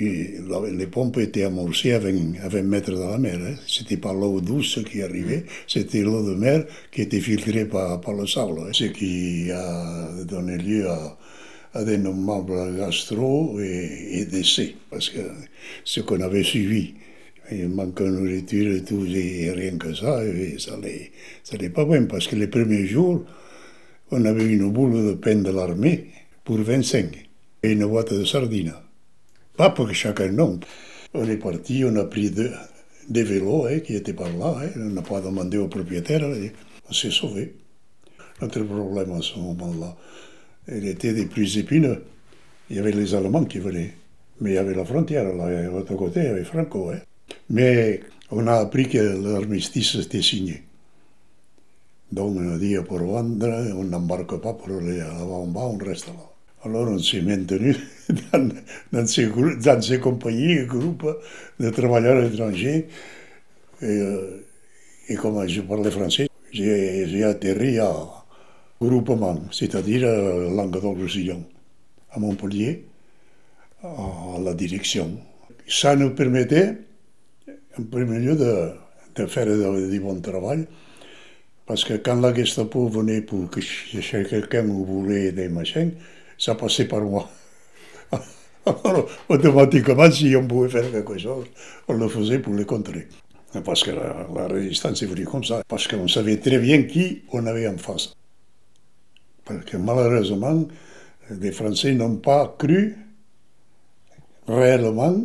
Les 0.00 0.86
pompes 0.88 1.18
étaient 1.18 1.44
amorcées 1.44 1.92
à 1.92 2.00
20, 2.00 2.62
mètres 2.62 2.90
de 2.90 2.98
la 2.98 3.16
mer. 3.16 3.38
Hein. 3.40 3.54
C'était 3.68 3.96
pas 3.96 4.12
l'eau 4.12 4.40
douce 4.40 4.80
qui 4.90 5.02
arrivait, 5.02 5.44
c'était 5.66 6.02
l'eau 6.02 6.22
de 6.28 6.34
mer 6.34 6.66
qui 6.90 7.02
était 7.02 7.20
filtrée 7.20 7.64
par, 7.64 8.00
le 8.12 8.26
sable. 8.26 8.60
Hein. 8.60 8.72
Ce 8.72 8.84
qui 8.84 9.50
a 9.52 10.08
donné 10.24 10.58
lieu 10.58 10.88
à, 10.88 11.84
des 11.84 11.98
nommables 11.98 12.76
gastro 12.76 13.58
et, 13.60 14.26
décès. 14.30 14.74
Parce 14.90 15.10
que 15.10 15.20
ce 15.84 16.00
qu'on 16.00 16.20
avait 16.20 16.44
suivi, 16.44 16.94
il 17.52 17.68
manquait 17.68 18.04
de 18.04 18.10
nourriture 18.10 18.74
et 18.74 18.82
tout, 18.82 19.04
et 19.06 19.50
rien 19.52 19.78
que 19.78 19.94
ça, 19.94 20.24
et 20.24 20.56
ça 20.58 20.76
n'allait 20.76 21.70
pas 21.70 21.84
bien. 21.84 22.04
Parce 22.04 22.26
que 22.26 22.34
les 22.36 22.48
premiers 22.48 22.86
jours, 22.86 23.24
on 24.10 24.24
avait 24.24 24.46
une 24.46 24.70
boule 24.70 25.06
de 25.06 25.12
pain 25.14 25.36
de 25.36 25.50
l'armée 25.50 26.06
pour 26.44 26.58
25 26.58 27.28
et 27.62 27.72
une 27.72 27.86
boîte 27.86 28.12
de 28.12 28.24
sardines. 28.24 28.74
Pas 29.56 29.70
pour 29.70 29.92
chacun, 29.92 30.30
non. 30.30 30.58
On 31.14 31.28
est 31.28 31.36
parti, 31.36 31.84
on 31.84 31.96
a 31.96 32.04
pris 32.04 32.30
des 32.30 33.22
vélos 33.22 33.66
hein, 33.66 33.80
qui 33.80 33.94
étaient 33.94 34.12
par 34.12 34.32
là, 34.32 34.56
hein. 34.62 34.70
on 34.76 34.90
n'a 34.90 35.02
pas 35.02 35.20
demandé 35.20 35.58
au 35.58 35.68
propriétaire, 35.68 36.22
on 36.88 36.92
s'est 36.92 37.10
sauvé. 37.10 37.54
Notre 38.40 38.62
problème 38.62 39.12
à 39.12 39.20
ce 39.20 39.38
moment-là, 39.38 39.96
il 40.68 40.86
était 40.86 41.12
des 41.12 41.26
plus 41.26 41.58
épineux. 41.58 42.04
Il 42.70 42.76
y 42.76 42.78
avait 42.78 42.92
les 42.92 43.14
Allemands 43.14 43.44
qui 43.44 43.58
venaient. 43.58 43.94
Mais 44.40 44.50
il 44.50 44.54
y 44.54 44.58
avait 44.58 44.74
la 44.74 44.84
frontière, 44.84 45.24
là, 45.34 45.50
et 45.50 45.64
de 45.64 45.70
l'autre 45.70 45.96
côté, 45.96 46.20
il 46.20 46.26
y 46.26 46.28
avait 46.28 46.44
Franco. 46.44 46.90
Hein. 46.90 47.00
Mais 47.50 48.00
on 48.30 48.46
a 48.46 48.54
appris 48.54 48.88
que 48.88 48.98
l'armistice 48.98 49.96
était 49.96 50.22
signé. 50.22 50.62
Donc 52.12 52.36
on 52.38 52.54
a 52.54 52.58
dit 52.58 52.76
pour 52.86 52.98
vendre, 52.98 53.48
on 53.76 53.84
n'embarque 53.84 54.36
pas 54.40 54.54
pour 54.54 54.68
aller 54.78 54.98
là-bas 54.98 55.24
en 55.24 55.46
bas, 55.46 55.60
on 55.62 55.78
reste 55.78 56.06
là. 56.08 56.14
Alors 56.64 56.88
on 56.88 56.98
s'est 56.98 57.20
maintenu 57.20 57.76
dans, 58.32 58.48
dans, 58.92 59.06
ces, 59.06 59.28
dans 59.28 59.80
ces 59.82 60.00
compagnies, 60.00 60.64
groupes 60.66 61.06
de 61.60 61.70
travailleurs 61.70 62.24
étrangers. 62.24 62.88
Et, 63.80 63.84
euh, 63.86 64.44
et 65.08 65.14
comme 65.14 65.46
je 65.46 65.60
parlais 65.62 65.90
français, 65.90 66.28
j'ai 66.52 67.24
atterri 67.24 67.78
à 67.78 67.94
groupement, 68.80 69.40
c'est-à-dire 69.52 70.02
euh, 70.06 70.50
Languedoc-Roussillon, 70.54 71.44
à 72.10 72.18
Montpellier, 72.18 72.86
à 73.82 74.38
la 74.42 74.54
direction. 74.54 75.18
Ça 75.68 75.94
nous 75.96 76.10
permettait, 76.10 76.76
en 77.78 77.82
premier 77.84 78.18
lieu, 78.18 78.36
de, 78.36 78.70
de 79.14 79.26
faire 79.26 79.46
du 79.46 80.00
bon 80.00 80.20
travail, 80.20 80.66
parce 81.68 81.84
que 81.84 81.94
quand 81.98 82.18
la 82.20 82.34
Gestapo 82.34 82.88
venait 82.88 83.20
pour 83.20 83.50
que 83.50 83.60
quelqu'un 84.24 84.66
où 84.66 84.86
voulait 84.86 85.32
des 85.32 85.50
machins, 85.50 85.92
ça 86.38 86.54
passait 86.54 86.86
par 86.86 87.02
moi. 87.02 87.28
Alors, 88.84 89.06
automatiquement, 89.28 90.10
si 90.10 90.34
on 90.34 90.48
pouvait 90.48 90.70
faire 90.70 90.90
quelque 90.90 91.18
chose, 91.18 91.44
on 91.86 91.92
le 91.92 92.08
faisait 92.08 92.38
pour 92.38 92.54
les 92.54 92.64
contrer. 92.64 93.06
Parce 93.64 93.84
que 93.84 93.90
la, 93.90 94.26
la 94.34 94.48
résistance 94.48 95.02
est 95.02 95.06
venue 95.06 95.26
comme 95.26 95.44
ça, 95.44 95.62
parce 95.68 95.86
qu'on 95.86 96.08
savait 96.08 96.38
très 96.38 96.58
bien 96.58 96.84
qui 96.84 97.22
on 97.32 97.44
avait 97.46 97.68
en 97.68 97.76
face. 97.76 98.14
Parce 99.44 99.64
que 99.66 99.76
malheureusement, 99.76 100.66
les 101.30 101.52
Français 101.52 101.92
n'ont 101.92 102.16
pas 102.16 102.56
cru 102.58 102.96
réellement, 104.46 105.16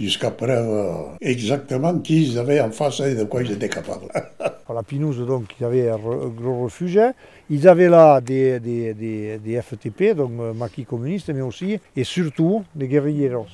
jusqu'à 0.00 0.30
preuve 0.30 1.16
exactement 1.20 1.98
qui 1.98 2.24
ils 2.24 2.38
avaient 2.38 2.60
en 2.60 2.70
face 2.70 3.00
et 3.00 3.14
de 3.14 3.24
quoi 3.24 3.42
ils 3.42 3.52
étaient 3.52 3.68
capables. 3.68 4.08
La 4.74 4.82
Pinouse, 4.84 5.26
donc, 5.26 5.54
il 5.58 5.64
y 5.64 5.66
avait 5.66 5.90
un 5.90 5.98
gros 5.98 6.64
refuge. 6.64 7.00
Ils 7.48 7.66
avaient 7.66 7.88
là 7.88 8.20
des, 8.20 9.62
FTP, 9.62 10.14
donc 10.14 10.30
euh, 10.38 10.54
maquis 10.54 10.84
communistes, 10.84 11.30
mais 11.34 11.40
aussi 11.40 11.78
et 11.96 12.04
surtout 12.04 12.64
des 12.74 12.86
guerrilleros, 12.86 13.46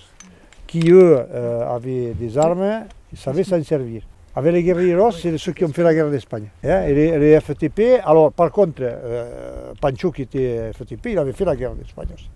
qui 0.66 0.90
eux 0.90 1.18
euh, 1.32 1.74
avaient 1.74 2.12
des 2.12 2.36
armes, 2.36 2.84
ils 3.12 3.18
savaient 3.18 3.44
s'en 3.44 3.62
servir. 3.62 4.02
Avec 4.34 4.52
les 4.52 4.62
guerrilleros, 4.62 5.12
c'est 5.12 5.38
ceux 5.38 5.52
qui 5.52 5.64
ont 5.64 5.72
fait 5.72 5.82
la 5.82 5.94
guerre 5.94 6.10
d'Espagne. 6.10 6.48
Hein, 6.62 6.82
et 6.86 6.94
les, 6.94 7.18
les, 7.18 7.40
FTP, 7.40 8.02
alors 8.04 8.30
par 8.30 8.50
contre, 8.50 8.82
euh, 8.82 9.72
Pancho 9.80 10.12
qui 10.12 10.22
était 10.22 10.70
FTP, 10.74 11.06
il 11.12 11.18
avait 11.18 11.32
fait 11.32 11.46
la 11.46 11.56
guerre 11.56 11.74
d'Espagne 11.74 12.08
aussi, 12.14 12.28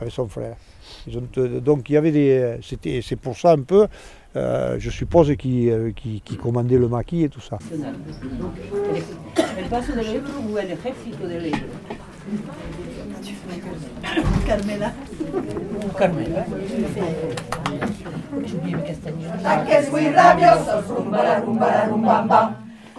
avec 0.00 0.12
son 0.12 0.28
frère. 0.28 0.56
Ils 1.06 1.18
ont, 1.18 1.26
donc 1.60 1.88
il 1.88 1.94
y 1.94 1.96
avait 1.96 2.12
des. 2.12 2.58
C'était, 2.62 3.00
c'est 3.02 3.16
pour 3.16 3.36
ça 3.36 3.52
un 3.52 3.62
peu, 3.62 3.86
euh, 4.36 4.76
je 4.78 4.90
suppose, 4.90 5.34
qui, 5.36 5.70
euh, 5.70 5.92
qui, 5.92 6.20
qui 6.24 6.36
commandait 6.36 6.78
le 6.78 6.88
maquis 6.88 7.24
et 7.24 7.28
tout 7.28 7.40
ça. 7.40 7.58
Carmela. 14.46 14.92
Carmela. 15.98 16.46
Ataques 19.44 19.92
muy 19.92 20.08
rabiosos, 20.08 20.88
rumba 20.88 21.22
la 21.22 21.40
rumba 21.40 21.66
la 21.70 21.84
rumbamba. 21.86 22.65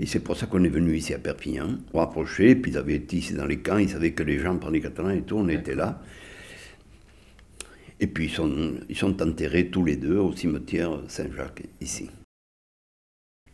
Et 0.00 0.06
c'est 0.06 0.20
pour 0.20 0.34
ça 0.34 0.46
qu'on 0.46 0.64
est 0.64 0.70
venu 0.70 0.96
ici 0.96 1.12
à 1.12 1.18
Perpignan, 1.18 1.76
rapproché, 1.92 2.56
puis 2.56 2.72
ils 2.72 2.78
avaient 2.78 2.94
été 2.94 3.18
ici 3.18 3.34
dans 3.34 3.44
les 3.44 3.58
camps, 3.58 3.76
ils 3.76 3.90
savaient 3.90 4.12
que 4.12 4.22
les 4.22 4.38
gens 4.38 4.56
parlaient 4.56 4.80
catalan 4.80 5.10
et 5.10 5.20
tout, 5.20 5.36
on 5.36 5.46
était 5.48 5.74
là. 5.74 6.00
Et 8.00 8.06
puis 8.06 8.24
ils 8.24 8.30
sont, 8.30 8.76
ils 8.88 8.96
sont 8.96 9.20
enterrés 9.20 9.68
tous 9.68 9.84
les 9.84 9.96
deux 9.96 10.16
au 10.16 10.34
cimetière 10.34 11.02
Saint-Jacques, 11.06 11.64
ici. 11.82 12.08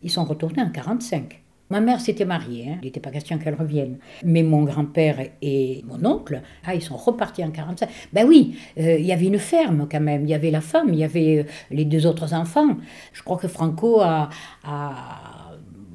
Ils 0.01 0.09
sont 0.09 0.23
retournés 0.23 0.61
en 0.61 0.69
45. 0.69 1.43
Ma 1.69 1.81
mère 1.81 1.99
s'était 1.99 2.23
mariée, 2.23 2.69
hein. 2.69 2.77
il 2.81 2.85
n'était 2.85 3.01
pas 3.01 3.11
question 3.11 3.37
qu'elle 3.37 3.55
revienne. 3.55 3.97
Mais 4.23 4.41
mon 4.41 4.63
grand-père 4.63 5.19
et 5.41 5.83
mon 5.85 6.05
oncle, 6.05 6.41
ah, 6.65 6.73
ils 6.73 6.81
sont 6.81 6.95
repartis 6.95 7.43
en 7.43 7.51
45. 7.51 7.89
Ben 8.13 8.25
oui, 8.25 8.57
euh, 8.77 8.97
il 8.97 9.05
y 9.05 9.11
avait 9.11 9.25
une 9.25 9.37
ferme 9.39 9.85
quand 9.91 9.99
même, 9.99 10.23
il 10.23 10.29
y 10.29 10.33
avait 10.33 10.51
la 10.51 10.61
femme, 10.61 10.93
il 10.93 10.99
y 10.99 11.03
avait 11.03 11.39
euh, 11.39 11.43
les 11.71 11.83
deux 11.83 12.05
autres 12.05 12.33
enfants. 12.33 12.77
Je 13.11 13.21
crois 13.21 13.35
que 13.35 13.49
Franco 13.49 13.99
a, 13.99 14.29
a, 14.63 15.36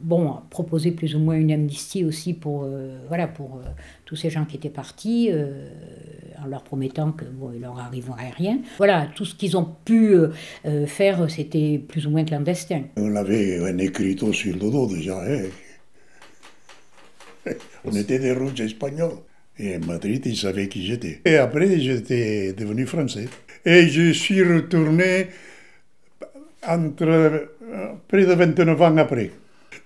bon, 0.02 0.30
a 0.30 0.46
proposé 0.50 0.90
plus 0.92 1.14
ou 1.14 1.18
moins 1.18 1.36
une 1.36 1.52
amnistie 1.52 2.04
aussi 2.04 2.34
pour, 2.34 2.64
euh, 2.64 2.98
voilà, 3.08 3.26
pour 3.28 3.56
euh, 3.56 3.68
tous 4.04 4.16
ces 4.16 4.30
gens 4.30 4.44
qui 4.44 4.56
étaient 4.56 4.68
partis, 4.70 5.28
euh, 5.30 5.68
en 6.42 6.46
leur 6.46 6.62
promettant 6.62 7.12
que 7.12 7.24
bon, 7.24 7.52
il 7.54 7.60
leur 7.60 7.78
arriverait 7.78 8.30
rien. 8.36 8.58
Voilà, 8.78 9.08
tout 9.14 9.24
ce 9.24 9.34
qu'ils 9.34 9.56
ont 9.56 9.68
pu 9.84 10.16
faire, 10.86 11.30
c'était 11.30 11.78
plus 11.78 12.06
ou 12.06 12.10
moins 12.10 12.24
clandestin. 12.24 12.82
On 12.96 13.14
avait 13.14 13.58
un 13.60 13.78
écriteau 13.78 14.32
sur 14.32 14.52
le 14.54 14.58
dos 14.70 14.86
déjà. 14.88 15.22
hein. 15.22 15.42
On 17.84 17.92
était 17.94 18.18
des 18.18 18.32
rouges 18.32 18.60
espagnols. 18.60 19.18
Et 19.58 19.74
à 19.74 19.78
Madrid, 19.78 20.22
ils 20.24 20.36
savaient 20.36 20.68
qui 20.68 20.84
j'étais. 20.86 21.20
Et 21.24 21.36
après, 21.36 21.78
j'étais 21.78 22.52
devenu 22.54 22.86
français. 22.86 23.28
Et 23.64 23.86
je 23.88 24.12
suis 24.12 24.42
retourné 24.42 25.26
entre 26.66 27.04
euh, 27.04 27.38
près 28.08 28.24
de 28.24 28.32
29 28.32 28.80
ans 28.82 28.96
après. 28.96 29.30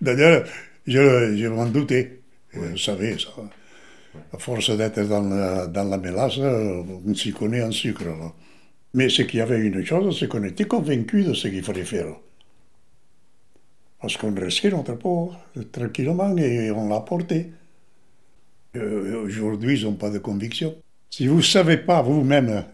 D'ailleurs, 0.00 0.44
je, 0.86 1.36
je 1.36 1.46
m'en 1.48 1.66
doutais. 1.66 2.20
Je 2.52 2.76
savais 2.76 3.16
ça. 3.18 3.30
À 4.32 4.38
force 4.38 4.70
d'être 4.76 5.02
dans 5.08 5.22
la, 5.28 5.66
dans 5.66 5.84
la 5.84 5.98
mélasse, 5.98 6.38
on 6.38 7.14
s'y 7.14 7.32
connaît 7.32 7.62
en 7.62 7.70
sucre. 7.70 8.04
là. 8.04 8.32
Mais 8.94 9.08
ce 9.10 9.22
qu'il 9.22 9.38
y 9.38 9.42
avait 9.42 9.60
une 9.60 9.84
chose, 9.84 10.18
c'est 10.18 10.28
qu'on 10.28 10.42
était 10.44 10.64
convaincus 10.64 11.26
de 11.26 11.34
ce 11.34 11.48
qu'il 11.48 11.62
fallait 11.62 11.84
faire. 11.84 12.06
Parce 14.00 14.16
qu'on 14.16 14.34
restait 14.34 14.70
notre 14.70 14.94
peau 14.94 15.32
tranquillement 15.72 16.36
et 16.36 16.70
on 16.70 16.88
l'a 16.88 17.00
porté. 17.00 17.50
Euh, 18.76 19.24
Aujourd'hui, 19.24 19.78
ils 19.80 19.84
n'ont 19.84 19.94
pas 19.94 20.10
de 20.10 20.18
conviction. 20.18 20.74
Si 21.10 21.26
vous 21.26 21.36
ne 21.36 21.42
savez 21.42 21.78
pas 21.78 22.02
vous-même 22.02 22.64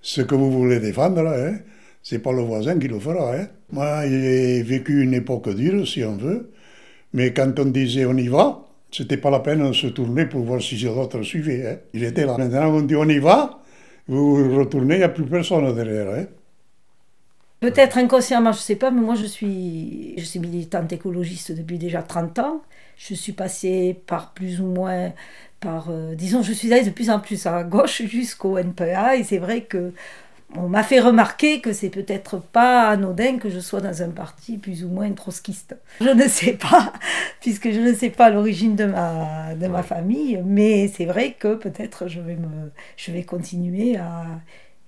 ce 0.00 0.22
que 0.22 0.34
vous 0.34 0.50
voulez 0.52 0.80
défendre, 0.80 1.26
hein, 1.26 1.58
c'est 2.02 2.18
pas 2.18 2.32
le 2.32 2.42
voisin 2.42 2.78
qui 2.78 2.88
le 2.88 2.98
fera. 3.00 3.36
Hein. 3.36 3.48
Moi, 3.72 4.08
j'ai 4.08 4.62
vécu 4.62 5.02
une 5.02 5.14
époque 5.14 5.48
dure, 5.54 5.86
si 5.88 6.04
on 6.04 6.16
veut, 6.16 6.52
mais 7.14 7.32
quand 7.32 7.58
on 7.58 7.66
disait 7.66 8.04
on 8.04 8.16
y 8.16 8.28
va, 8.28 8.60
c'était 8.90 9.16
pas 9.16 9.30
la 9.30 9.40
peine 9.40 9.66
de 9.66 9.72
se 9.72 9.86
tourner 9.86 10.26
pour 10.26 10.42
voir 10.42 10.60
si 10.60 10.74
les 10.76 10.86
autres 10.86 11.22
suivaient. 11.22 11.66
Hein. 11.66 11.76
Il 11.94 12.04
était 12.04 12.26
là. 12.26 12.36
Maintenant, 12.36 12.74
on 12.74 12.82
dit 12.82 12.96
on 12.96 13.08
y 13.08 13.18
va, 13.18 13.60
vous 14.08 14.50
vous 14.50 14.58
retournez, 14.58 14.96
il 14.96 14.98
n'y 14.98 15.04
a 15.04 15.08
plus 15.08 15.24
personne 15.24 15.74
derrière. 15.74 16.10
Hein. 16.10 16.26
Peut-être 17.60 17.96
inconsciemment, 17.96 18.52
je 18.52 18.58
ne 18.58 18.62
sais 18.62 18.76
pas, 18.76 18.90
mais 18.90 19.00
moi 19.00 19.14
je 19.14 19.24
suis, 19.24 20.14
je 20.18 20.24
suis 20.24 20.38
militante 20.40 20.92
écologiste 20.92 21.52
depuis 21.52 21.78
déjà 21.78 22.02
30 22.02 22.38
ans. 22.40 22.62
Je 22.96 23.14
suis 23.14 23.32
passée 23.32 23.96
par 24.06 24.34
plus 24.34 24.60
ou 24.60 24.66
moins, 24.66 25.12
par, 25.60 25.86
euh, 25.90 26.14
disons, 26.14 26.42
je 26.42 26.52
suis 26.52 26.72
allée 26.72 26.84
de 26.84 26.90
plus 26.90 27.10
en 27.10 27.20
plus 27.20 27.46
à 27.46 27.62
gauche 27.64 28.02
jusqu'au 28.06 28.58
NPA, 28.58 29.16
et 29.16 29.24
c'est 29.24 29.38
vrai 29.38 29.62
que 29.62 29.92
on 30.56 30.68
m'a 30.68 30.82
fait 30.82 31.00
remarquer 31.00 31.60
que 31.60 31.72
c'est 31.72 31.88
peut-être 31.90 32.38
pas 32.38 32.88
anodin 32.88 33.38
que 33.38 33.50
je 33.50 33.58
sois 33.60 33.80
dans 33.80 34.02
un 34.02 34.10
parti 34.10 34.58
plus 34.58 34.84
ou 34.84 34.88
moins 34.88 35.10
trotskiste. 35.12 35.76
Je 36.00 36.10
ne 36.10 36.28
sais 36.28 36.52
pas, 36.52 36.92
puisque 37.40 37.70
je 37.70 37.80
ne 37.80 37.92
sais 37.92 38.10
pas 38.10 38.30
l'origine 38.30 38.76
de 38.76 38.84
ma, 38.84 39.54
de 39.54 39.66
ma 39.66 39.82
famille, 39.82 40.40
mais 40.44 40.88
c'est 40.88 41.06
vrai 41.06 41.32
que 41.32 41.54
peut-être 41.54 42.08
je 42.08 42.20
vais, 42.20 42.36
me, 42.36 42.70
je 42.96 43.10
vais 43.12 43.24
continuer 43.24 43.96
à 43.96 44.26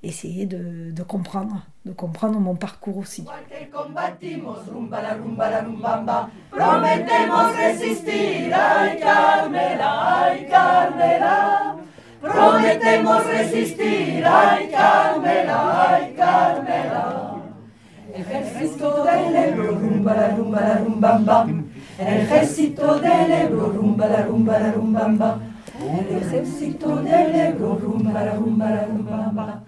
essayer 0.02 0.46
de, 0.46 0.92
de 0.92 1.02
comprendre, 1.02 1.66
de 1.84 1.92
comprendre 1.92 2.38
mon 2.38 2.54
parcours 2.54 2.98
aussi. 2.98 3.24
Prometemos 12.20 13.26
resistir, 13.26 14.24
ay 14.24 14.68
Carmela, 14.70 15.90
ay 15.90 16.14
Carmela. 16.16 17.36
Ejército 18.14 19.04
del 19.04 19.36
Ebro, 19.36 19.72
rumba 19.72 20.14
la 20.14 20.28
rumba 20.28 20.60
la 20.60 20.78
rumbamba. 20.78 21.46
Ejército 21.98 22.98
del 22.98 23.32
Ebro, 23.32 23.72
rumba 23.72 24.08
la 24.08 24.22
rumba 24.22 24.58
la 24.58 24.72
rumbamba. 24.72 25.38
Ejército 26.10 26.96
del 26.96 27.34
Ebro, 27.34 27.78
rumba 27.78 28.22
la 28.24 28.32
rumba 28.34 28.70
la 28.70 28.84
rumbamba. 28.86 29.62